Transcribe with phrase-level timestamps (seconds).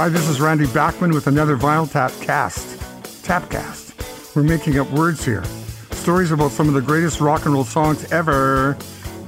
[0.00, 2.78] Hi, this is Randy Bachman with another Vinyl Tap cast.
[3.22, 4.34] Tapcast.
[4.34, 5.44] We're making up words here.
[5.90, 8.78] Stories about some of the greatest rock and roll songs ever.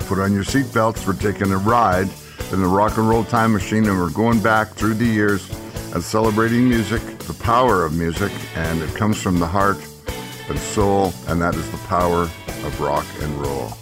[0.07, 1.07] Put on your seatbelts.
[1.07, 2.09] We're taking a ride
[2.53, 5.47] in the rock and roll time machine, and we're going back through the years
[5.93, 9.77] and celebrating music, the power of music, and it comes from the heart
[10.49, 13.75] and soul, and that is the power of rock and roll.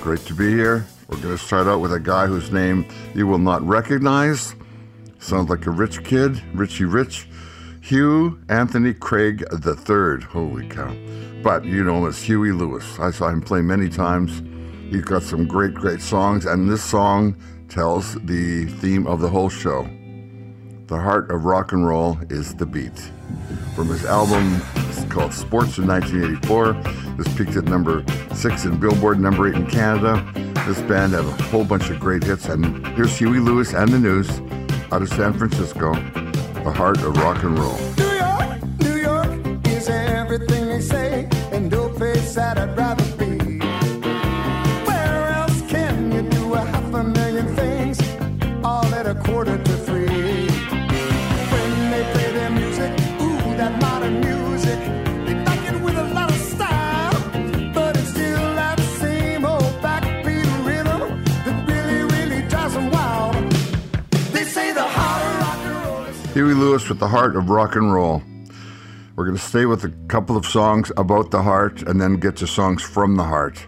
[0.00, 0.86] Great to be here.
[1.10, 4.54] We're going to start out with a guy whose name you will not recognize.
[5.20, 7.28] Sounds like a rich kid, Richie Rich.
[7.82, 10.22] Hugh Anthony Craig III.
[10.22, 10.94] Holy cow.
[11.42, 12.98] But you know him as Huey Lewis.
[12.98, 14.42] I saw him play many times.
[14.90, 17.36] He's got some great, great songs, and this song
[17.68, 19.88] tells the theme of the whole show.
[20.86, 22.98] The heart of rock and roll is the beat.
[23.76, 24.60] From his album
[25.10, 26.72] called Sports in 1984,
[27.16, 30.26] this peaked at number six in Billboard, number eight in Canada.
[30.66, 33.98] This band had a whole bunch of great hits, and here's Huey Lewis and the
[33.98, 34.40] News
[34.92, 35.94] out of San Francisco,
[36.64, 38.29] the heart of rock and roll.
[66.60, 68.22] Lewis with the heart of rock and roll.
[69.16, 72.36] We're going to stay with a couple of songs about the heart and then get
[72.36, 73.66] to songs from the heart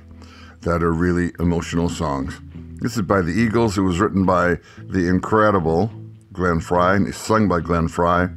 [0.61, 2.39] that are really emotional songs.
[2.83, 3.79] This is by the Eagles.
[3.79, 5.91] It was written by the incredible
[6.35, 8.29] Glenn Frey and sung by Glenn Frey.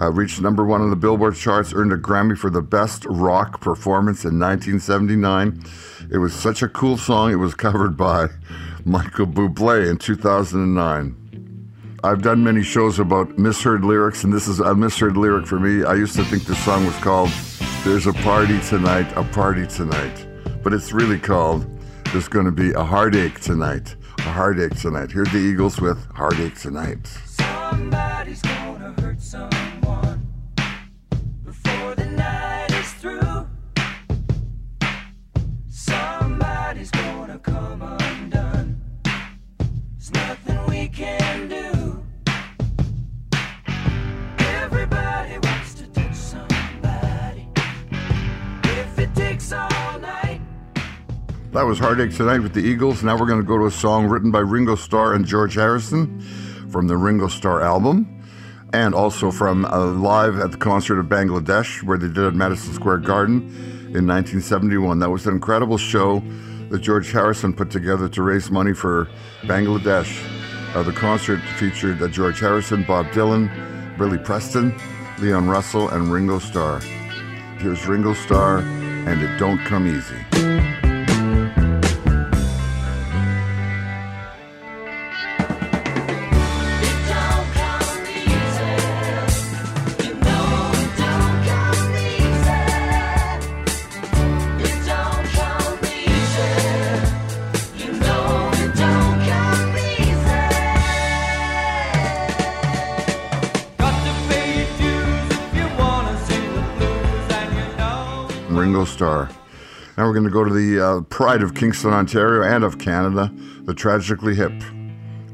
[0.00, 3.60] Uh, reached number one on the Billboard charts, earned a Grammy for the best rock
[3.60, 5.64] performance in 1979.
[6.12, 7.32] It was such a cool song.
[7.32, 8.28] It was covered by
[8.84, 11.23] Michael Bublé in 2009.
[12.04, 15.84] I've done many shows about misheard lyrics, and this is a misheard lyric for me.
[15.84, 17.30] I used to think this song was called
[17.82, 20.26] There's a Party Tonight, a Party Tonight.
[20.62, 21.66] But it's really called
[22.12, 25.12] There's Gonna Be a Heartache Tonight, a Heartache Tonight.
[25.12, 27.06] Here's the Eagles with Heartache Tonight.
[27.24, 28.13] Somebody's
[51.54, 53.04] That was Heartache Tonight with the Eagles.
[53.04, 56.20] Now we're going to go to a song written by Ringo Starr and George Harrison
[56.68, 58.24] from the Ringo Starr album,
[58.72, 62.74] and also from uh, live at the concert of Bangladesh, where they did at Madison
[62.74, 63.36] Square Garden
[63.94, 64.98] in 1971.
[64.98, 66.24] That was an incredible show
[66.70, 69.08] that George Harrison put together to raise money for
[69.42, 70.26] Bangladesh.
[70.74, 73.48] Uh, the concert featured uh, George Harrison, Bob Dylan,
[73.96, 74.76] Billy Preston,
[75.20, 76.80] Leon Russell, and Ringo Starr.
[77.58, 80.53] Here's Ringo Starr, and It Don't Come Easy.
[110.14, 113.32] We're going to go to the uh, pride of Kingston, Ontario, and of Canada,
[113.62, 114.52] the Tragically Hip.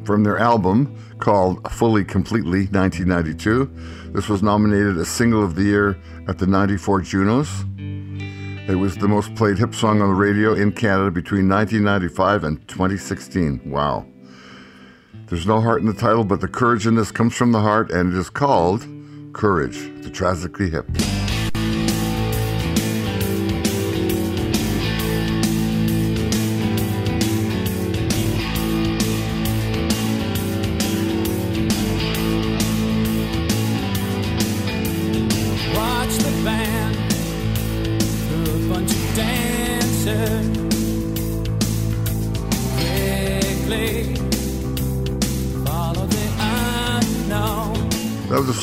[0.06, 6.00] From their album called Fully Completely 1992, this was nominated as Single of the Year
[6.28, 7.66] at the 94 Junos.
[7.76, 12.66] It was the most played hip song on the radio in Canada between 1995 and
[12.66, 13.70] 2016.
[13.70, 14.06] Wow.
[15.26, 17.90] There's no heart in the title, but the courage in this comes from the heart,
[17.90, 18.86] and it is called
[19.34, 20.86] Courage, the Tragically Hip.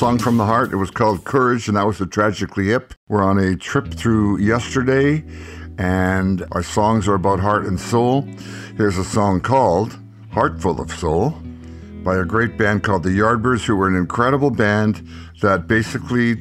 [0.07, 0.71] Song from the heart.
[0.71, 2.93] It was called Courage, and that was the Tragically Hip.
[3.09, 5.21] We're on a trip through yesterday,
[5.77, 8.21] and our songs are about heart and soul.
[8.77, 9.99] Here's a song called
[10.31, 11.31] Heart Full of Soul
[12.05, 15.05] by a great band called the Yardbirds, who were an incredible band
[15.41, 16.35] that basically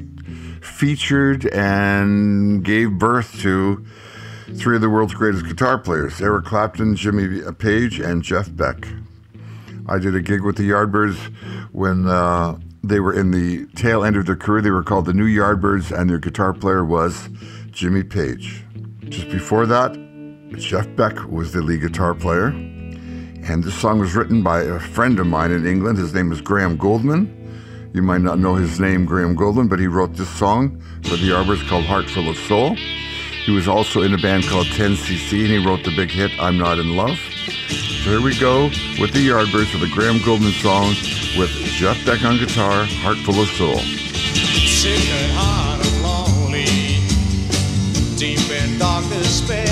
[0.63, 3.85] featured and gave birth to
[4.55, 8.87] three of the world's greatest guitar players Eric Clapton, Jimmy Page, and Jeff Beck.
[9.89, 11.17] I did a gig with the Yardbirds
[11.73, 14.63] when uh, They were in the tail end of their career.
[14.63, 17.29] They were called the New Yardbirds, and their guitar player was
[17.73, 18.63] Jimmy Page.
[19.09, 19.93] Just before that,
[20.57, 22.47] Jeff Beck was the lead guitar player.
[22.47, 25.99] And this song was written by a friend of mine in England.
[25.99, 27.33] His name is Graham Gouldman.
[27.93, 31.31] You might not know his name, Graham Gouldman, but he wrote this song for the
[31.31, 32.77] Yardbirds called Heart Full of Soul.
[32.77, 36.57] He was also in a band called 10cc, and he wrote the big hit I'm
[36.57, 37.19] Not in Love.
[37.69, 38.67] So here we go
[39.01, 43.41] with the Yardbirds with the Graham Gouldman song with Jeff Beck on guitar, Heart Full
[43.41, 43.79] of Soul.
[43.79, 45.01] Sick
[46.03, 46.65] lonely,
[48.17, 49.66] deep in.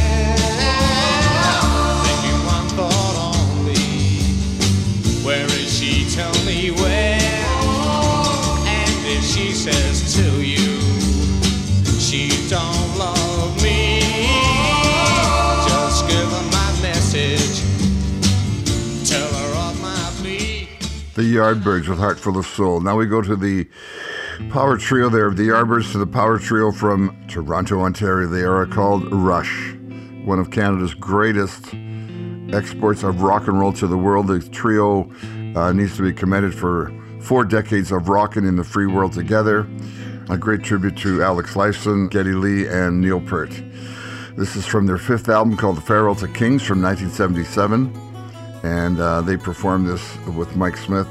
[21.33, 22.81] Yardbirds with Heart Full of Soul.
[22.81, 23.67] Now we go to the
[24.51, 28.29] power trio there of the Yardbirds to the power trio from Toronto, Ontario.
[28.29, 29.75] They are called Rush,
[30.25, 31.75] one of Canada's greatest
[32.53, 34.27] exports of rock and roll to the world.
[34.27, 35.11] The trio
[35.57, 39.67] uh, needs to be commended for four decades of rocking in the free world together.
[40.31, 43.51] A great tribute to Alex Lifeson, Geddy Lee, and Neil Peart.
[44.37, 48.14] This is from their fifth album called The Farewell to Kings from 1977
[48.65, 51.07] and uh, they performed this with Mike Smith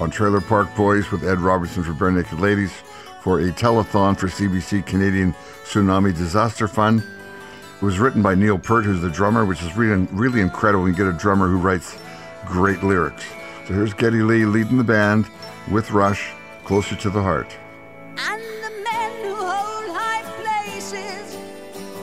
[0.00, 2.72] on Trailer Park Boys with Ed Robertson for Barenaked Ladies
[3.20, 5.32] for a telethon for CBC Canadian
[5.64, 7.02] Tsunami Disaster Fund.
[7.80, 10.92] It was written by Neil Peart, who's the drummer, which is really, really incredible when
[10.92, 11.98] you get a drummer who writes
[12.46, 13.24] great lyrics.
[13.66, 15.26] So here's Geddy Lee leading the band
[15.72, 16.30] with Rush,
[16.64, 17.56] Closer to the Heart.
[18.18, 21.36] And the men who hold high places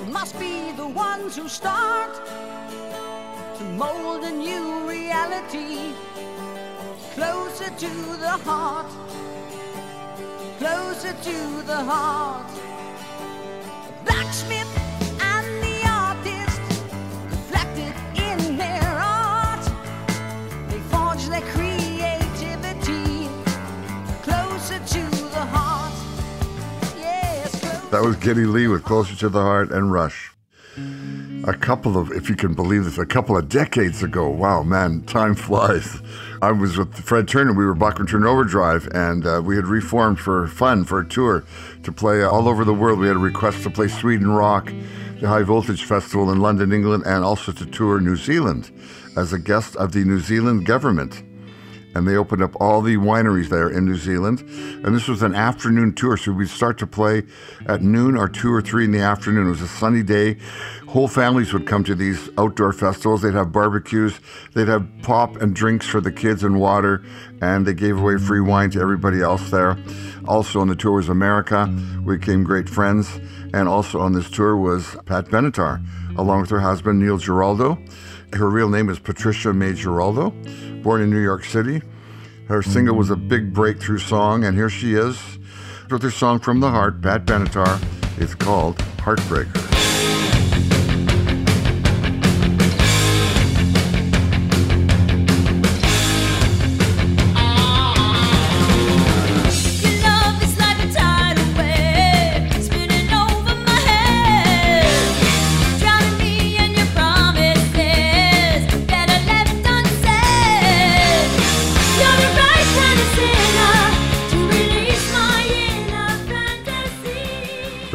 [0.09, 2.19] must be the ones who start
[3.61, 5.93] to mold a new reality
[7.13, 7.91] closer to
[8.25, 8.89] the heart,
[10.57, 12.51] closer to the heart.
[14.03, 14.71] Blacksmith
[15.33, 16.61] and the artist
[17.29, 19.65] reflected in their art.
[20.69, 23.29] They forge their creativity
[24.23, 25.03] closer to
[25.35, 25.93] the heart.
[26.97, 27.51] Yes.
[27.91, 30.30] That was Geddy Lee with Closer to the Heart and Rush.
[31.51, 34.29] A couple of, if you can believe this, a couple of decades ago.
[34.29, 36.01] Wow, man, time flies.
[36.41, 37.51] I was with Fred Turner.
[37.51, 41.43] We were Bachman Turner Overdrive, and uh, we had reformed for fun, for a tour
[41.83, 42.99] to play all over the world.
[42.99, 44.71] We had a request to play Sweden Rock,
[45.19, 48.71] the High Voltage Festival in London, England, and also to tour New Zealand
[49.17, 51.21] as a guest of the New Zealand government
[51.95, 54.39] and they opened up all the wineries there in New Zealand.
[54.85, 57.23] And this was an afternoon tour, so we'd start to play
[57.65, 59.47] at noon or two or three in the afternoon.
[59.47, 60.37] It was a sunny day.
[60.87, 63.21] Whole families would come to these outdoor festivals.
[63.21, 64.19] They'd have barbecues,
[64.53, 67.03] they'd have pop and drinks for the kids and water,
[67.41, 69.77] and they gave away free wine to everybody else there.
[70.27, 71.73] Also on the tour was America.
[72.03, 73.19] We became great friends.
[73.53, 75.85] And also on this tour was Pat Benatar,
[76.17, 77.77] along with her husband Neil Giraldo.
[78.33, 80.29] Her real name is Patricia May Giraldo,
[80.81, 81.81] born in New York City.
[82.47, 85.19] Her single was a big breakthrough song, and here she is
[85.89, 87.81] with her song from the heart, Pat Benatar.
[88.17, 89.70] It's called Heartbreaker.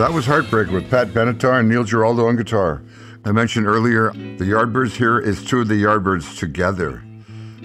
[0.07, 2.81] That was Heartbreak with Pat Benatar and Neil Giraldo on guitar.
[3.25, 7.03] I mentioned earlier the Yardbirds here is two of the Yardbirds together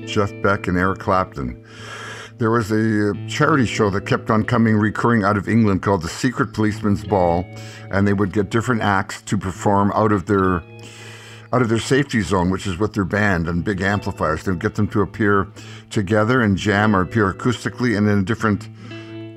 [0.08, 1.64] Jeff Beck and Eric Clapton.
[2.40, 6.02] There was a uh, charity show that kept on coming recurring out of England called
[6.02, 7.46] the Secret Policeman's Ball,
[7.92, 10.64] and they would get different acts to perform out of their
[11.54, 14.46] out of their safety zone, which is with their band and big amplifiers.
[14.46, 15.48] They would get them to appear
[15.92, 18.68] together and jam or appear acoustically and in a different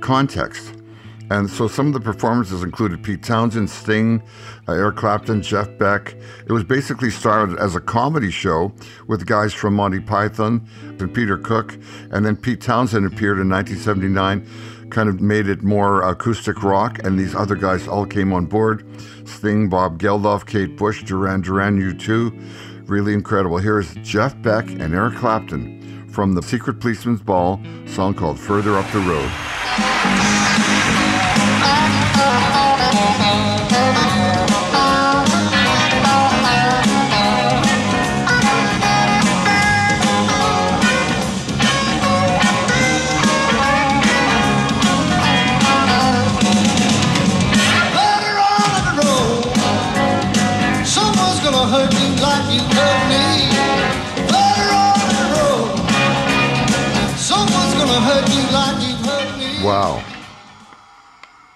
[0.01, 0.75] context.
[1.31, 4.23] And so some of the performances included Pete Townshend, Sting,
[4.69, 6.17] uh, Eric Clapton, Jeff Beck.
[6.47, 8.73] It was basically started as a comedy show
[9.07, 11.79] with guys from Monty Python and Peter Cook.
[12.11, 17.03] And then Pete Townshend appeared in 1979, kind of made it more acoustic rock.
[17.05, 18.87] And these other guys all came on board
[19.27, 22.89] Sting, Bob Geldof, Kate Bush, Duran Duran, U2.
[22.89, 23.57] Really incredible.
[23.57, 28.91] Here's Jeff Beck and Eric Clapton from the Secret Policeman's Ball, song called Further Up
[28.93, 30.44] the Road.
[32.17, 33.54] Oh, oh, oh, oh, oh.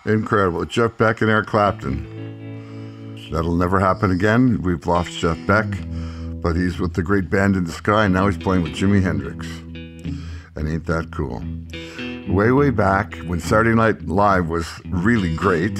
[0.08, 0.64] Incredible.
[0.64, 3.28] Jeff Beck and Eric Clapton.
[3.30, 4.62] That'll never happen again.
[4.62, 5.66] We've lost Jeff Beck,
[6.40, 8.06] but he's with the great band in the sky.
[8.06, 9.46] And now he's playing with Jimi Hendrix.
[10.56, 11.42] And ain't that cool?
[12.34, 15.78] Way, way back when Saturday Night Live was really great.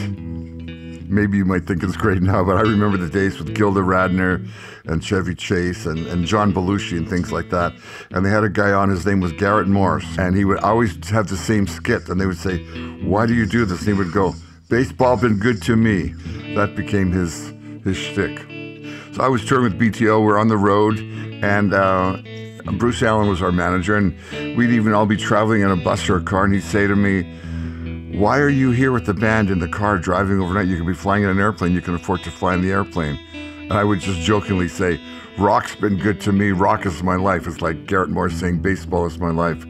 [1.09, 4.47] Maybe you might think it's great now, but I remember the days with Gilda Radner
[4.85, 7.73] and Chevy Chase and, and John Belushi and things like that.
[8.11, 10.07] And they had a guy on, his name was Garrett Morris.
[10.19, 12.09] And he would always have the same skit.
[12.09, 12.59] And they would say,
[13.03, 13.81] Why do you do this?
[13.81, 14.35] And he would go,
[14.69, 16.09] Baseball been good to me.
[16.55, 17.53] That became his
[17.85, 18.39] his shtick.
[19.15, 20.25] So I was touring with BTO.
[20.25, 22.19] We're on the road, and uh,
[22.73, 24.15] Bruce Allen was our manager, and
[24.57, 26.95] we'd even all be traveling in a bus or a car, and he'd say to
[26.95, 27.23] me,
[28.13, 30.69] "Why are you here with the band in the car driving overnight?
[30.69, 31.73] You can be flying in an airplane.
[31.73, 33.19] You can afford to fly in the airplane."
[33.63, 35.01] And I would just jokingly say,
[35.39, 36.53] "Rock's been good to me.
[36.53, 39.65] Rock is my life." It's like Garrett Moore saying, "Baseball is my life,"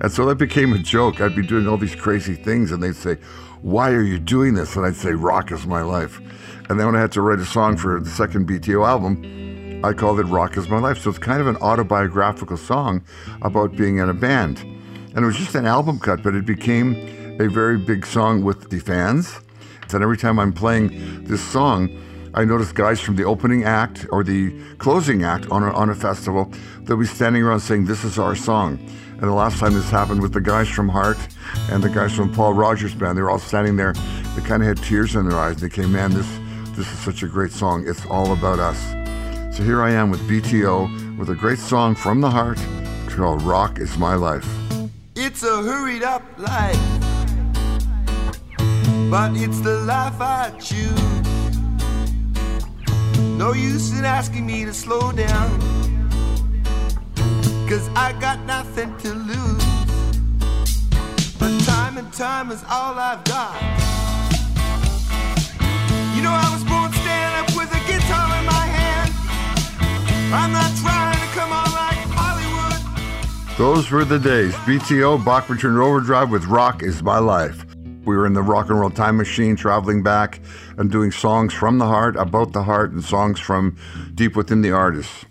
[0.00, 1.20] and so that became a joke.
[1.20, 3.16] I'd be doing all these crazy things, and they'd say,
[3.60, 6.20] "Why are you doing this?" And I'd say, "Rock is my life."
[6.68, 9.20] And then when I had to write a song for the second BTO album,
[9.82, 10.98] I called it Rock is My Life.
[10.98, 13.02] So it's kind of an autobiographical song
[13.42, 14.60] about being in a band.
[15.14, 16.94] And it was just an album cut, but it became
[17.40, 19.40] a very big song with the fans.
[19.92, 21.88] And every time I'm playing this song,
[22.34, 25.94] I notice guys from the opening act or the closing act on a, on a
[25.94, 28.78] festival, they'll be standing around saying, This is our song.
[29.12, 31.18] And the last time this happened with the guys from Heart
[31.70, 33.94] and the guys from Paul Rodgers Band, they were all standing there.
[34.36, 35.56] They kind of had tears in their eyes.
[35.56, 36.38] They came, Man, this,
[36.76, 37.84] this is such a great song.
[37.88, 38.78] It's all about us.
[39.56, 42.58] So here I am with BTO with a great song from the heart
[43.08, 44.48] called Rock is My Life.
[45.16, 46.76] It's a hurried up life,
[49.10, 51.00] but it's the life I choose.
[53.36, 55.58] No use in asking me to slow down,
[57.68, 59.64] cause I got nothing to lose.
[61.40, 63.60] But time and time is all I've got.
[66.14, 69.10] You know, I was born stand up with a guitar in my hand.
[70.32, 73.58] I'm not trying to come on like Hollywood.
[73.58, 74.54] Those were the days.
[74.66, 77.69] BTO, Bachman Overdrive with Rock is My Life.
[78.04, 80.40] We were in the rock and roll time machine, traveling back
[80.78, 83.76] and doing songs from the heart, about the heart, and songs from
[84.14, 85.26] deep within the artist.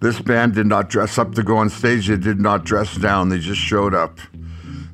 [0.00, 2.06] This band did not dress up to go on stage.
[2.06, 3.28] They did not dress down.
[3.28, 4.18] They just showed up.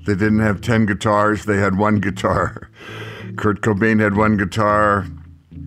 [0.05, 1.45] They didn't have 10 guitars.
[1.45, 2.71] They had one guitar.
[3.37, 5.07] Kurt Cobain had one guitar.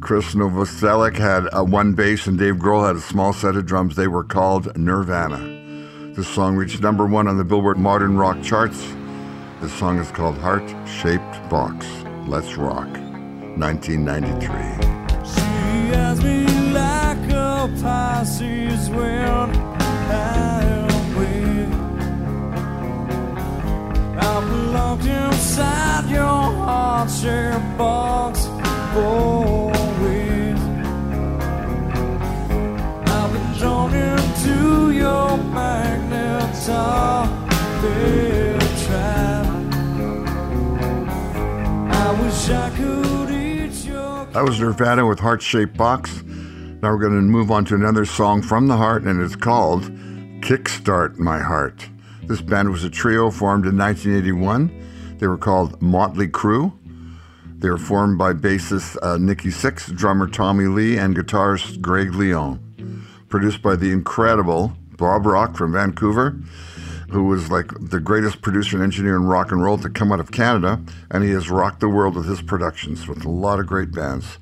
[0.01, 3.95] Chris Novoselic had a one bass, and Dave Grohl had a small set of drums.
[3.95, 5.38] They were called Nirvana.
[6.15, 8.93] This song reached number one on the Billboard Modern Rock charts.
[9.62, 11.86] This song is called Heart Shaped Box.
[12.28, 12.88] Let's Rock,
[13.58, 14.48] 1993.
[15.28, 15.42] She
[15.92, 17.68] has me like a
[25.06, 28.46] inside your heart-shaped box
[30.00, 30.63] weeks.
[33.12, 36.56] I've been drawn into your magnet
[44.33, 46.21] That was Nirvana with Heart Shaped Box.
[46.24, 49.86] Now we're going to move on to another song from the heart, and it's called
[50.41, 51.89] Kickstart My Heart.
[52.25, 55.17] This band was a trio formed in 1981.
[55.17, 56.71] They were called Motley Crue.
[57.57, 63.07] They were formed by bassist uh, Nikki Six, drummer Tommy Lee, and guitarist Greg Leon.
[63.29, 66.39] Produced by the incredible Bob Rock from Vancouver,
[67.12, 70.20] who was like the greatest producer and engineer in rock and roll to come out
[70.20, 70.80] of Canada,
[71.12, 74.38] and he has rocked the world with his productions with a lot of great bands.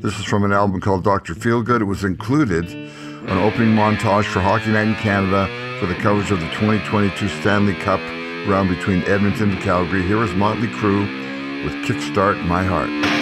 [0.00, 1.34] This is from an album called Dr.
[1.34, 1.80] Feelgood.
[1.80, 5.46] It was included an opening montage for Hockey Night in Canada
[5.78, 8.00] for the coverage of the 2022 Stanley Cup
[8.48, 10.02] round between Edmonton and Calgary.
[10.02, 13.21] Here is Motley Crue with Kickstart My Heart.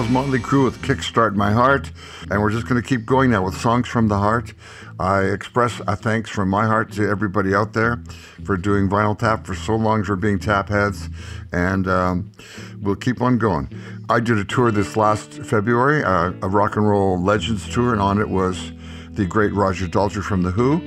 [0.00, 1.90] Was Motley Crue with Kickstart My Heart.
[2.30, 4.54] And we're just going to keep going now with songs from the heart.
[4.98, 8.02] I express a thanks from my heart to everybody out there
[8.44, 11.10] for doing Vinyl Tap for so long, for being tap heads.
[11.52, 12.32] And um,
[12.80, 13.68] we'll keep on going.
[14.08, 18.00] I did a tour this last February, uh, a rock and roll legends tour, and
[18.00, 18.72] on it was
[19.10, 20.80] the great Roger Daltrey from The Who.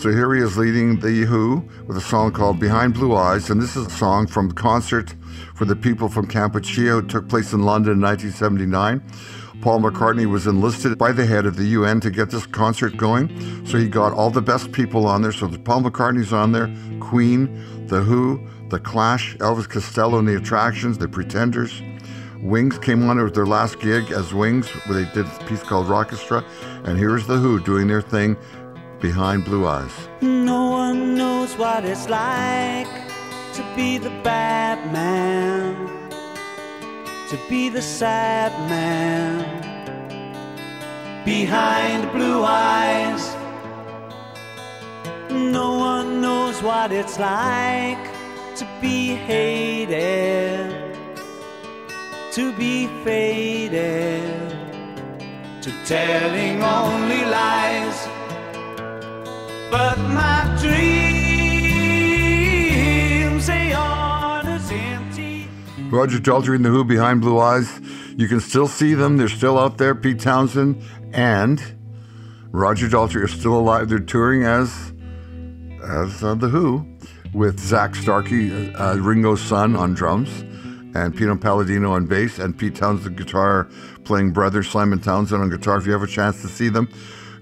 [0.00, 3.50] So here he is leading The Who with a song called Behind Blue Eyes.
[3.50, 5.14] And this is a song from the concert
[5.54, 7.00] for the people from Kampuchea.
[7.00, 9.02] It took place in London in 1979.
[9.60, 13.28] Paul McCartney was enlisted by the head of the UN to get this concert going.
[13.66, 15.32] So he got all the best people on there.
[15.32, 18.40] So Paul McCartney's on there, Queen, The Who,
[18.70, 21.82] The Clash, Elvis Costello and the Attractions, The Pretenders.
[22.42, 25.88] Wings came on with their last gig as Wings, where they did a piece called
[25.88, 26.42] Rockestra.
[26.86, 28.38] And here's The Who doing their thing
[29.00, 30.08] behind Blue Eyes.
[30.20, 32.88] No one knows what it's like
[33.54, 35.74] to be the bad man,
[37.30, 39.60] to be the sad man
[41.24, 43.36] behind blue eyes.
[45.30, 48.04] No one knows what it's like
[48.56, 50.70] to be hated,
[52.32, 54.50] to be faded,
[55.62, 58.19] to telling only lies.
[59.70, 60.76] But my dreams,
[63.46, 65.48] they aren't as empty.
[65.90, 67.80] Roger Daltrey and the Who behind Blue Eyes.
[68.16, 69.16] You can still see them.
[69.16, 69.94] They're still out there.
[69.94, 71.62] Pete Townshend and
[72.50, 73.88] Roger Daltrey are still alive.
[73.88, 74.92] They're touring as
[75.82, 76.84] as uh, the Who
[77.32, 80.28] with Zak Starkey, uh, Ringo's son, on drums,
[80.94, 83.68] and Pino Palladino on bass, and Pete Townshend guitar,
[84.04, 85.78] playing brother Simon Townshend on guitar.
[85.78, 86.88] If you have a chance to see them,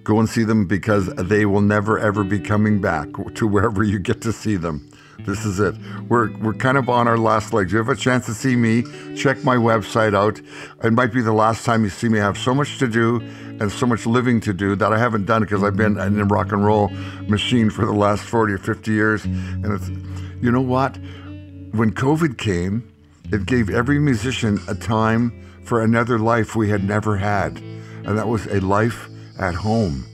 [0.09, 3.99] go and see them because they will never ever be coming back to wherever you
[3.99, 4.91] get to see them.
[5.27, 5.75] This is it.
[6.09, 7.73] We're we're kind of on our last legs.
[7.73, 8.85] You have a chance to see me.
[9.15, 10.41] Check my website out.
[10.83, 12.21] It might be the last time you see me.
[12.21, 13.21] I have so much to do
[13.61, 16.25] and so much living to do that I haven't done because I've been in the
[16.25, 16.89] rock and roll
[17.29, 19.25] machine for the last 40 or 50 years.
[19.27, 19.89] And it's,
[20.41, 20.97] you know what?
[21.73, 22.91] When COVID came,
[23.31, 25.33] it gave every musician a time
[25.65, 27.59] for another life we had never had.
[27.59, 30.05] And that was a life at home,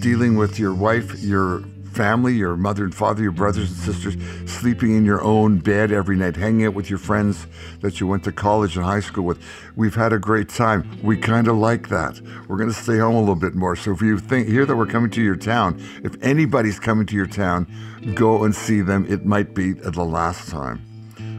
[0.00, 4.14] dealing with your wife, your family, your mother and father, your brothers and sisters,
[4.50, 7.46] sleeping in your own bed every night, hanging out with your friends
[7.80, 9.42] that you went to college and high school with.
[9.76, 10.98] We've had a great time.
[11.02, 12.20] We kind of like that.
[12.48, 13.76] We're going to stay home a little bit more.
[13.76, 17.16] So if you think hear that we're coming to your town, if anybody's coming to
[17.16, 17.66] your town,
[18.14, 19.04] go and see them.
[19.08, 20.86] It might be the last time.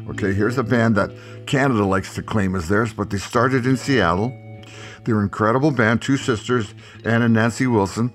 [0.10, 1.12] Okay, here's a band that
[1.46, 4.38] Canada likes to claim as theirs, but they started in Seattle.
[5.04, 6.74] They were an incredible band, two sisters,
[7.06, 8.14] Ann and Nancy Wilson.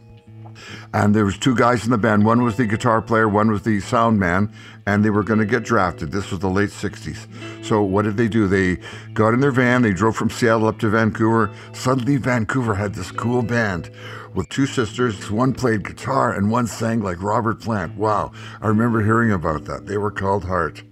[0.94, 2.24] And there was two guys in the band.
[2.24, 4.52] One was the guitar player, one was the sound man,
[4.86, 6.12] and they were going to get drafted.
[6.12, 7.26] This was the late 60s.
[7.64, 8.46] So what did they do?
[8.46, 8.78] They
[9.12, 11.50] got in their van, they drove from Seattle up to Vancouver.
[11.72, 13.90] Suddenly Vancouver had this cool band
[14.34, 15.30] with two sisters.
[15.30, 17.96] One played guitar and one sang like Robert Plant.
[17.96, 18.32] Wow.
[18.60, 19.86] I remember hearing about that.
[19.86, 20.82] They were called Heart.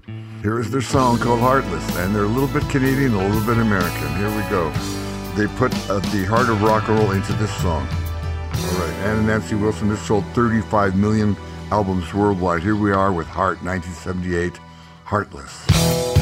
[0.43, 3.57] Here is their song called Heartless, and they're a little bit Canadian, a little bit
[3.57, 4.15] American.
[4.17, 5.04] Here we go.
[5.37, 7.89] They put uh, the heart of rock and roll into this song.
[7.89, 9.89] All right, Ann and Nancy Wilson.
[9.89, 11.37] This sold 35 million
[11.73, 12.63] albums worldwide.
[12.63, 14.61] Here we are with Heart, 1978,
[15.05, 16.14] Heartless.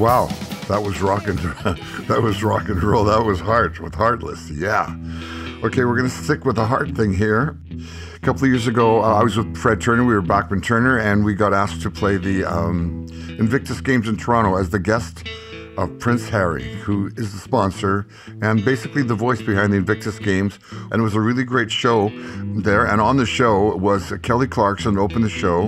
[0.00, 0.28] Wow,
[0.68, 1.38] that was rock and
[2.08, 3.04] that was rock and roll.
[3.04, 4.48] That was Heart with Heartless.
[4.50, 4.96] Yeah.
[5.62, 7.58] Okay, we're gonna stick with the heart thing here.
[8.14, 10.02] A couple of years ago, uh, I was with Fred Turner.
[10.02, 13.08] We were Bachman Turner, and we got asked to play the um,
[13.38, 15.28] Invictus Games in Toronto as the guest
[15.76, 18.06] of Prince Harry, who is the sponsor
[18.40, 20.58] and basically the voice behind the Invictus Games.
[20.90, 22.08] And it was a really great show
[22.56, 22.86] there.
[22.86, 25.64] And on the show was Kelly Clarkson opened the show,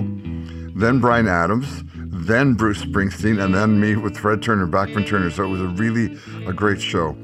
[0.75, 1.83] then Bryan Adams,
[2.25, 5.29] then Bruce Springsteen, and then me with Fred Turner, Bachman Turner.
[5.31, 7.15] So it was a really a great show.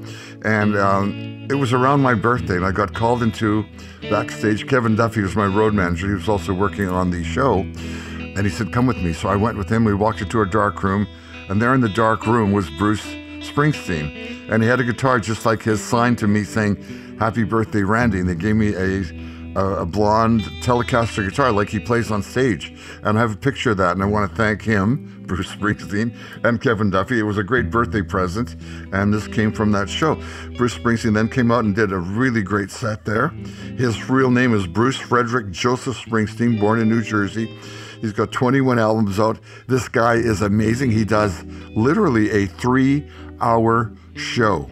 [0.44, 3.64] And um, it was around my birthday, and I got called into
[4.02, 4.66] backstage.
[4.68, 6.08] Kevin Duffy was my road manager.
[6.08, 7.60] He was also working on the show.
[7.60, 9.12] And he said, Come with me.
[9.12, 9.84] So I went with him.
[9.84, 11.06] We walked into a dark room,
[11.48, 13.04] and there in the dark room was Bruce
[13.40, 14.50] Springsteen.
[14.50, 18.20] And he had a guitar just like his sign to me saying, Happy birthday, Randy.
[18.20, 22.72] And they gave me a a, blonde Telecaster guitar like he plays on stage.
[23.02, 26.16] And I have a picture of that, and I want to thank him, Bruce Springsteen,
[26.44, 27.18] and Kevin Duffy.
[27.18, 28.56] It was a great birthday present,
[28.92, 30.16] and this came from that show.
[30.56, 33.28] Bruce Springsteen then came out and did a really great set there.
[33.76, 37.58] His real name is Bruce Frederick Joseph Springsteen, born in New Jersey.
[38.00, 39.38] He's got 21 albums out.
[39.66, 40.90] This guy is amazing.
[40.90, 41.44] He does
[41.76, 43.08] literally a three
[43.40, 44.68] hour show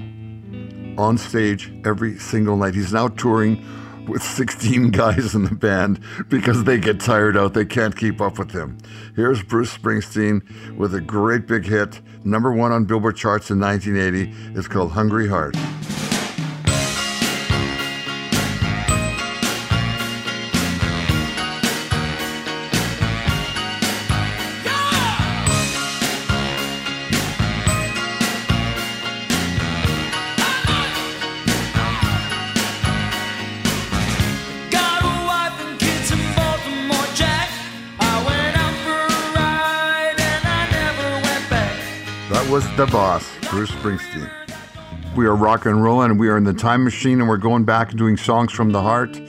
[0.97, 2.75] on stage every single night.
[2.75, 3.65] He's now touring
[4.09, 7.55] with 16 guys in the band because they get tired out.
[7.55, 8.79] They can't keep up with him.
[9.15, 14.59] Here's Bruce Springsteen with a great big hit, number one on Billboard charts in 1980.
[14.59, 15.57] It's called Hungry Heart.
[42.39, 44.31] That was the boss, Bruce Springsteen.
[45.17, 47.65] We are rock and rolling, and we are in the time machine, and we're going
[47.65, 49.21] back and doing songs from the heart,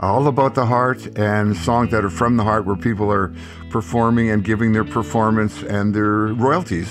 [0.00, 3.32] all about the heart, and songs that are from the heart, where people are
[3.70, 6.88] performing and giving their performance and their royalties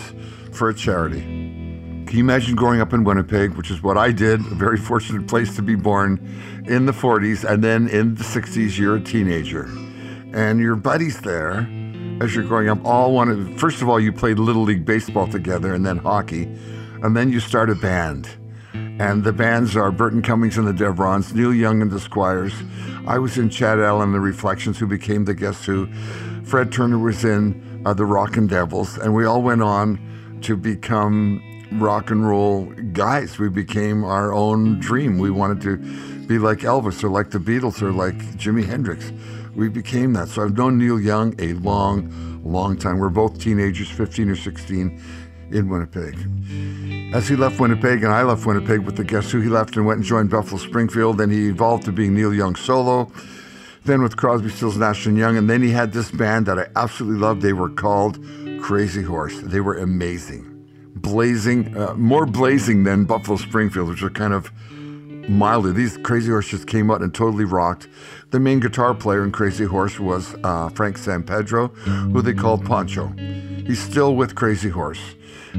[0.54, 1.20] for a charity.
[1.20, 5.28] Can you imagine growing up in Winnipeg, which is what I did, a very fortunate
[5.28, 6.26] place to be born
[6.70, 9.66] in the 40s, and then in the 60s, you're a teenager.
[10.34, 11.68] And your buddies there,
[12.22, 15.74] as you're growing up, all wanted, first of all, you played Little League Baseball together
[15.74, 16.44] and then hockey,
[17.02, 18.30] and then you start a band.
[18.74, 22.54] And the bands are Burton Cummings and the Deverons, Neil Young and the Squires.
[23.08, 25.88] I was in Chad Allan and the Reflections, who became the Guess Who.
[26.44, 31.42] Fred Turner was in uh, the Rockin' Devils, and we all went on to become
[31.74, 33.40] rock and roll guys.
[33.40, 35.20] We became our own dream.
[35.20, 35.78] We wanted to
[36.28, 39.12] be like Elvis or like the Beatles or like Jimi Hendrix.
[39.60, 40.30] We became that.
[40.30, 42.98] So I've known Neil Young a long, long time.
[42.98, 45.04] We're both teenagers, 15 or 16,
[45.52, 46.16] in Winnipeg.
[47.14, 49.86] As he left Winnipeg and I left Winnipeg with the Guess Who, he left and
[49.86, 51.18] went and joined Buffalo Springfield.
[51.18, 53.12] Then he evolved to being Neil Young solo.
[53.84, 56.68] Then with Crosby, Stills, Nash and Young, and then he had this band that I
[56.78, 57.42] absolutely loved.
[57.42, 58.18] They were called
[58.62, 59.42] Crazy Horse.
[59.42, 64.54] They were amazing, blazing, uh, more blazing than Buffalo Springfield, which are kind of
[65.30, 65.72] milder.
[65.72, 67.88] These Crazy Horse just came out and totally rocked.
[68.32, 71.76] The main guitar player in Crazy Horse was uh, Frank Sampedro,
[72.12, 73.08] who they called Poncho.
[73.66, 75.02] He's still with Crazy Horse.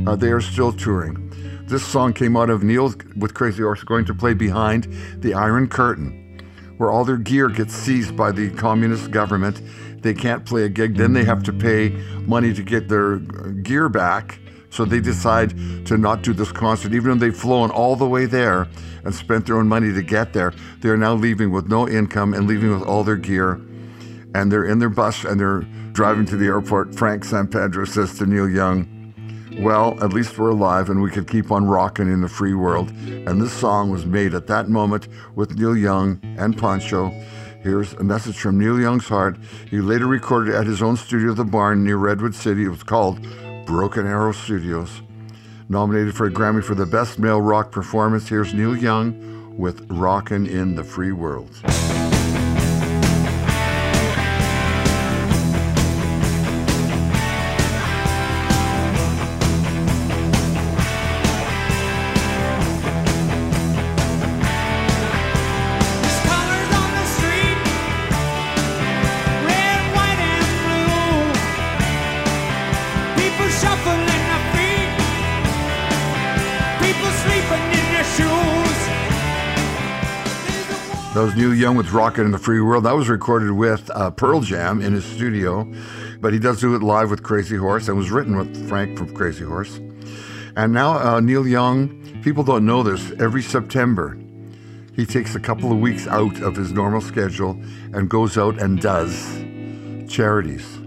[0.06, 1.28] Uh, they are still touring.
[1.66, 5.68] This song came out of Neil with Crazy Horse going to play behind the Iron
[5.68, 6.20] Curtain
[6.80, 9.61] where all their gear gets seized by the communist government.
[10.00, 10.96] They can't play a gig.
[10.96, 11.90] Then they have to pay
[12.24, 14.38] money to get their gear back.
[14.70, 15.50] So they decide
[15.85, 18.66] to not do this concert, even though they've flown all the way there
[19.04, 20.52] and spent their own money to get there.
[20.80, 23.60] They're now leaving with no income and leaving with all their gear.
[24.34, 26.94] And they're in their bus and they're driving to the airport.
[26.94, 28.96] Frank Sampedro says to Neil Young,
[29.58, 32.90] well, at least we're alive and we could keep on rocking in the free world.
[32.90, 37.08] And this song was made at that moment with Neil Young and Poncho.
[37.62, 39.36] Here's a message from Neil Young's heart.
[39.68, 42.64] He later recorded at his own studio, The Barn, near Redwood City.
[42.64, 43.20] It was called
[43.66, 45.02] Broken Arrow Studios.
[45.70, 50.44] Nominated for a Grammy for the Best Male Rock Performance, here's Neil Young with Rockin'
[50.46, 51.48] in the Free World.
[81.20, 82.85] Was Neil Young with Rocket in the Free World.
[82.85, 85.70] That was recorded with uh, Pearl Jam in his studio,
[86.18, 89.14] but he does do it live with Crazy Horse and was written with Frank from
[89.14, 89.76] Crazy Horse.
[90.56, 94.18] And now uh, Neil Young, people don't know this, every September
[94.94, 97.50] he takes a couple of weeks out of his normal schedule
[97.92, 99.44] and goes out and does
[100.09, 100.78] charities.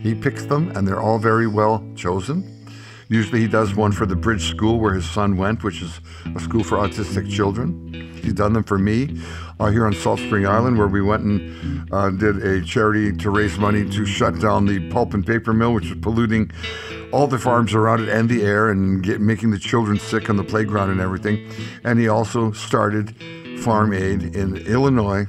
[0.00, 2.53] He picks them and they're all very well chosen.
[3.08, 6.00] Usually he does one for the Bridge School where his son went, which is
[6.34, 7.92] a school for autistic children.
[8.22, 9.20] He's done them for me
[9.60, 13.30] uh, here on Salt Spring Island, where we went and uh, did a charity to
[13.30, 16.50] raise money to shut down the pulp and paper mill, which is polluting
[17.12, 20.36] all the farms around it and the air and get, making the children sick on
[20.36, 21.48] the playground and everything.
[21.84, 23.14] And he also started
[23.60, 25.26] Farm Aid in Illinois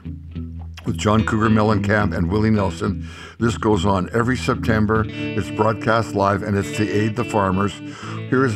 [0.85, 3.07] with John Cougar Mellencamp and Willie Nelson.
[3.39, 5.05] This goes on every September.
[5.07, 7.73] It's broadcast live and it's to aid the farmers.
[8.29, 8.55] Here's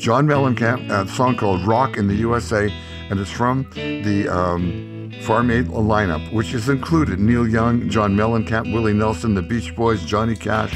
[0.00, 2.72] John Mellencamp, a song called Rock in the USA,
[3.10, 8.72] and it's from the um, Farm Aid lineup, which is included Neil Young, John Mellencamp,
[8.72, 10.72] Willie Nelson, the Beach Boys, Johnny Cash,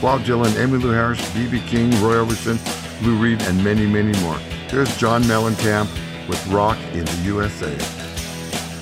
[0.00, 1.60] Bob Dylan, Emmylou Harris, B.B.
[1.66, 2.58] King, Roy Orbison,
[3.02, 4.38] Lou Reed, and many, many more.
[4.68, 5.88] Here's John Mellencamp
[6.28, 8.01] with Rock in the USA.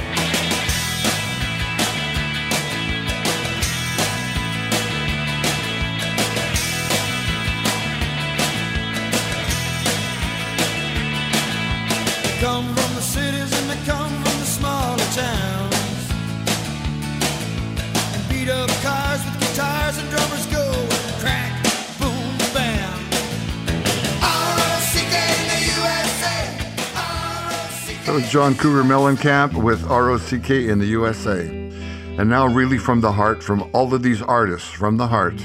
[28.13, 31.47] That was John Cougar Mellencamp with ROCK in the USA.
[31.47, 35.41] And now, really from the heart, from all of these artists, from the heart,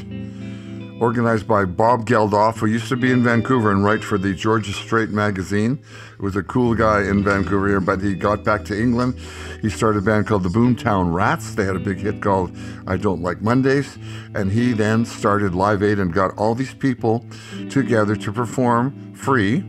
[1.00, 4.74] organized by Bob Geldof, who used to be in Vancouver and write for the Georgia
[4.74, 5.83] Straight magazine.
[6.18, 9.18] He was a cool guy in Vancouver, but he got back to England.
[9.62, 11.54] He started a band called the Boomtown Rats.
[11.54, 12.54] They had a big hit called
[12.87, 13.96] I Don't Like Mondays.
[14.35, 17.24] And he then started Live Aid and got all these people
[17.70, 19.64] together to perform free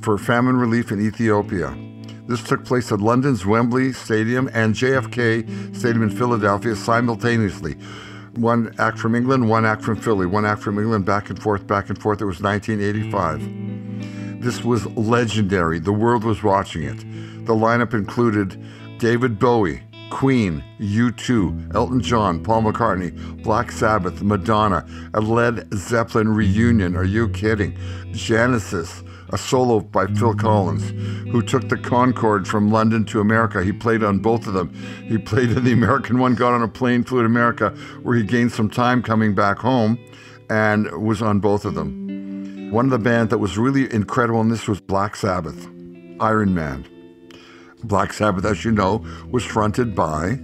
[0.00, 1.76] for famine relief in Ethiopia.
[2.26, 7.74] This took place at London's Wembley Stadium and JFK Stadium in Philadelphia simultaneously.
[8.36, 11.66] One act from England, one act from Philly, one act from England, back and forth,
[11.66, 12.22] back and forth.
[12.22, 14.42] It was 1985.
[14.42, 15.78] This was legendary.
[15.78, 16.98] The world was watching it.
[17.44, 18.58] The lineup included
[18.98, 26.96] David Bowie, Queen, U2, Elton John, Paul McCartney, Black Sabbath, Madonna, a Led Zeppelin reunion.
[26.96, 27.76] Are you kidding?
[28.12, 29.02] Genesis,
[29.34, 30.90] a solo by Phil Collins,
[31.30, 33.64] who took the Concorde from London to America.
[33.64, 34.72] He played on both of them.
[35.08, 37.70] He played in the American one, got on a plane, flew to America,
[38.04, 39.98] where he gained some time coming back home,
[40.48, 42.70] and was on both of them.
[42.70, 45.68] One of the bands that was really incredible in this was Black Sabbath,
[46.20, 46.86] Iron Man.
[47.82, 50.38] Black Sabbath, as you know, was fronted by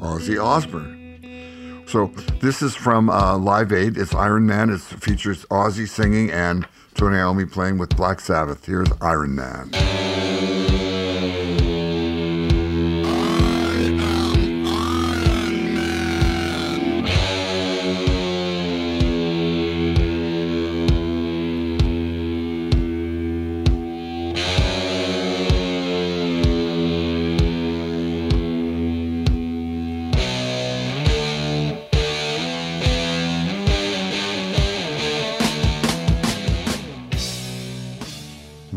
[0.00, 1.84] Ozzy Osbourne.
[1.88, 2.06] So
[2.40, 3.98] this is from uh, Live Aid.
[3.98, 4.70] It's Iron Man.
[4.70, 8.66] It features Ozzy singing and Tony Iommi playing with Black Sabbath.
[8.66, 10.01] Here's Iron Man.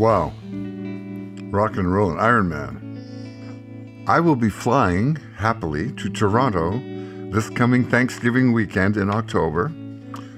[0.05, 0.33] Wow.
[1.49, 4.05] Rock and roll, and Iron Man.
[4.07, 6.79] I will be flying happily to Toronto
[7.31, 9.71] this coming Thanksgiving weekend in October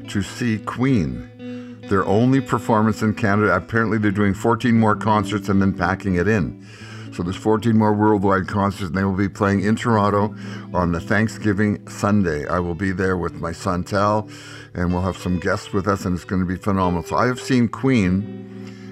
[0.07, 1.81] to see Queen.
[1.89, 3.53] Their only performance in Canada.
[3.53, 6.65] Apparently, they're doing 14 more concerts and then packing it in.
[7.11, 10.33] So there's 14 more worldwide concerts, and they will be playing in Toronto
[10.73, 12.47] on the Thanksgiving Sunday.
[12.47, 14.29] I will be there with my son Tal,
[14.73, 17.03] and we'll have some guests with us, and it's going to be phenomenal.
[17.03, 18.47] So I have seen Queen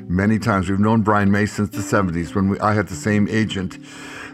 [0.07, 0.69] many times.
[0.69, 3.77] We've known Brian May since the 70s when we, I had the same agent.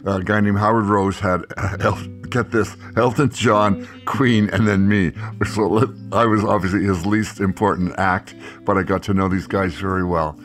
[0.06, 1.92] Uh, a guy named Howard Rose had, uh,
[2.30, 5.12] get this, Elton John, Queen, and then me.
[5.54, 9.74] So I was obviously his least important act, but I got to know these guys
[9.74, 10.40] very well.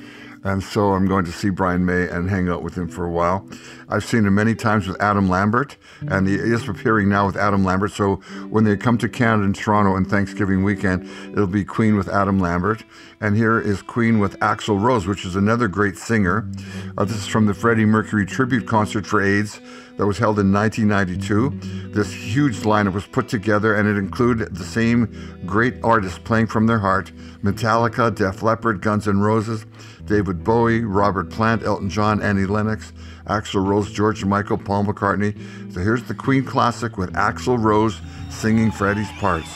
[0.47, 3.11] And so I'm going to see Brian May and hang out with him for a
[3.11, 3.49] while.
[3.89, 7.65] I've seen him many times with Adam Lambert, and he is appearing now with Adam
[7.65, 7.91] Lambert.
[7.91, 8.17] So
[8.49, 12.39] when they come to Canada and Toronto on Thanksgiving weekend, it'll be Queen with Adam
[12.39, 12.85] Lambert.
[13.21, 16.49] And here is Queen with Axl Rose, which is another great singer.
[16.97, 19.61] Uh, this is from the Freddie Mercury tribute concert for AIDS
[19.97, 21.91] that was held in 1992.
[21.91, 26.67] This huge lineup was put together, and it included the same great artists playing from
[26.67, 27.11] their heart
[27.43, 29.65] Metallica, Def Leppard, Guns N' Roses,
[30.07, 32.93] David Bowie, Robert Plant, Elton John, Annie Lennox,
[33.27, 35.37] Axl Rose, George Michael, Paul McCartney.
[35.73, 39.51] So here's the Queen classic with Axl Rose singing Freddie's parts.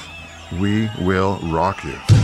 [0.60, 2.19] We will rock you.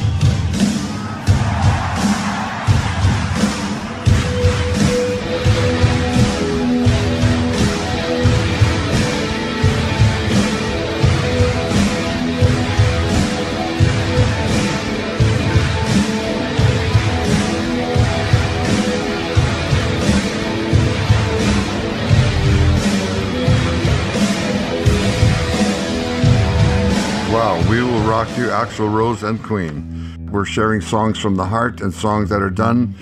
[28.16, 30.30] Rock you, Axl Rose and Queen.
[30.32, 32.94] We're sharing songs from the heart and songs that are done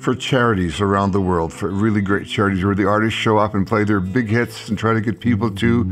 [0.00, 3.64] for charities around the world, for really great charities where the artists show up and
[3.64, 5.88] play their big hits and try to get people to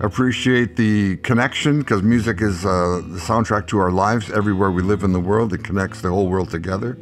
[0.00, 5.02] appreciate the connection because music is uh, the soundtrack to our lives everywhere we live
[5.02, 5.52] in the world.
[5.52, 6.96] It connects the whole world together,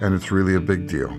[0.00, 1.10] and it's really a big deal.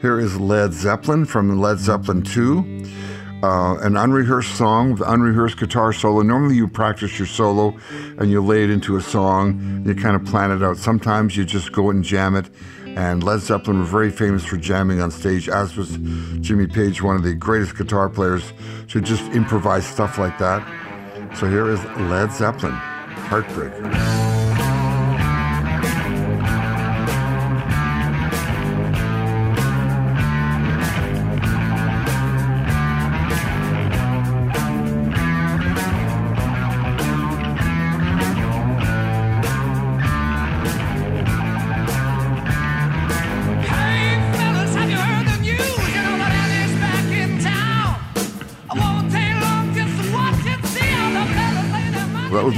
[0.00, 3.01] Here is Led Zeppelin from Led Zeppelin 2
[3.42, 6.22] uh, an unrehearsed song with unrehearsed guitar solo.
[6.22, 7.76] Normally, you practice your solo
[8.18, 9.82] and you lay it into a song.
[9.84, 10.76] You kind of plan it out.
[10.76, 12.48] Sometimes you just go and jam it.
[12.96, 15.96] And Led Zeppelin were very famous for jamming on stage, as was
[16.40, 18.52] Jimmy Page, one of the greatest guitar players,
[18.88, 20.62] to just improvise stuff like that.
[21.38, 24.11] So here is Led Zeppelin, Heartbreaker.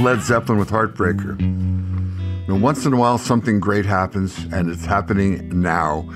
[0.05, 1.35] Led Zeppelin with Heartbreaker.
[2.47, 6.07] Now, once in a while, something great happens, and it's happening now.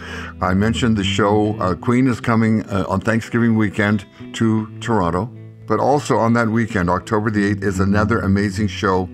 [0.41, 5.25] I mentioned the show uh, Queen is coming uh, on Thanksgiving weekend to Toronto,
[5.65, 9.09] but also on that weekend, October the 8th, is another amazing show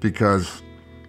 [0.00, 0.62] because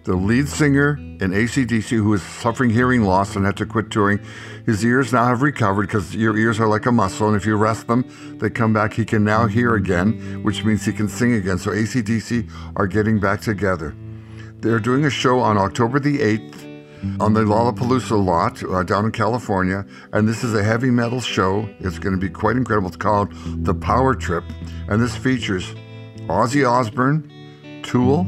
[0.06, 4.20] the lead singer in ACDC, who is suffering hearing loss and had to quit touring,
[4.64, 7.56] his ears now have recovered because your ears are like a muscle, and if you
[7.56, 8.04] rest them,
[8.38, 8.92] they come back.
[8.92, 11.58] He can now hear again, which means he can sing again.
[11.58, 13.96] So ACDC are getting back together.
[14.60, 16.62] They're doing a show on October the 8th
[17.20, 21.68] on the Lollapalooza lot uh, down in California, and this is a heavy metal show.
[21.80, 22.88] It's going to be quite incredible.
[22.88, 23.32] It's called
[23.64, 24.44] The Power Trip,
[24.88, 25.74] and this features
[26.28, 27.30] Ozzy Osbourne,
[27.82, 28.24] Tool,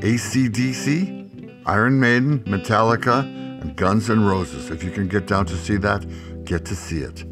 [0.00, 3.20] ACDC, Iron Maiden, Metallica,
[3.62, 4.70] and Guns N' Roses.
[4.70, 6.04] If you can get down to see that,
[6.44, 7.24] get to see it.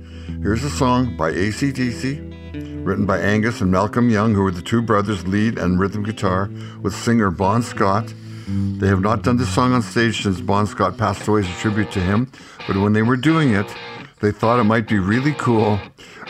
[0.42, 4.80] Here's a song by ACDC, written by Angus and Malcolm Young, who were the two
[4.80, 6.50] brothers, lead and rhythm guitar,
[6.80, 8.12] with singer Bon Scott.
[8.46, 11.60] They have not done this song on stage since Bon Scott passed away as a
[11.60, 12.32] tribute to him,
[12.66, 13.66] but when they were doing it,
[14.20, 15.78] they thought it might be really cool,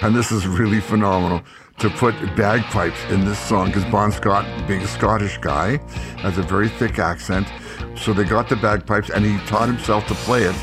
[0.03, 1.43] and this is really phenomenal,
[1.79, 5.79] to put bagpipes in this song because Bon Scott, being a Scottish guy,
[6.19, 7.47] has a very thick accent.
[7.97, 10.55] So they got the bagpipes and he taught himself to play it.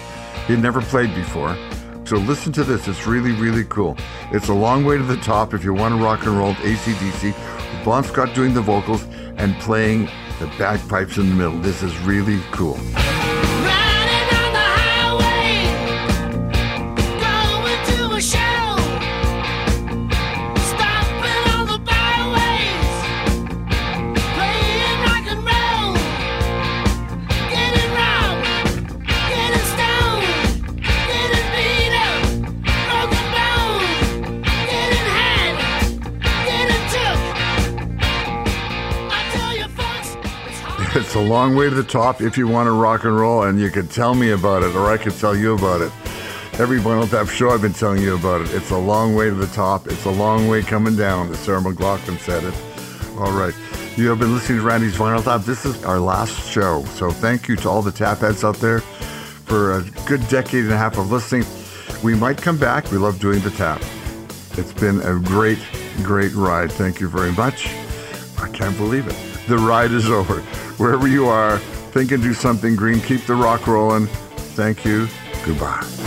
[0.48, 1.56] He had never played before.
[2.06, 2.88] So listen to this.
[2.88, 3.96] It's really, really cool.
[4.32, 7.86] It's a long way to the top if you want to rock and roll ACDC.
[7.86, 9.06] Bon Scott doing the vocals
[9.38, 10.06] and playing
[10.40, 11.60] the bagpipes in the middle.
[11.60, 12.78] This is really cool.
[41.32, 43.90] Long way to the top if you want to rock and roll, and you could
[43.90, 45.90] tell me about it, or I could tell you about it.
[46.60, 48.54] Every Vinyl Tap show I've been telling you about it.
[48.54, 49.88] It's a long way to the top.
[49.88, 52.54] It's a long way coming down, as Sarah McLachlan said it.
[53.18, 53.54] All right.
[53.96, 55.46] You have been listening to Randy's Vinyl Tap.
[55.46, 56.84] This is our last show.
[56.96, 60.74] So thank you to all the tap heads out there for a good decade and
[60.74, 61.46] a half of listening.
[62.04, 62.92] We might come back.
[62.92, 63.82] We love doing the tap.
[64.58, 65.60] It's been a great,
[66.04, 66.74] great ride.
[66.74, 67.70] Thank you very much.
[68.38, 69.16] I can't believe it.
[69.48, 70.44] The ride is over.
[70.82, 71.60] Wherever you are,
[71.94, 73.02] think and do something green.
[73.02, 74.08] Keep the rock rolling.
[74.58, 75.08] Thank you.
[75.46, 76.01] Goodbye.